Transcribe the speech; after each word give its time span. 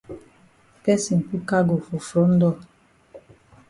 Person 0.83 1.21
put 1.21 1.45
cargo 1.45 1.77
for 1.77 1.99
front 1.99 2.39
door. 2.39 2.57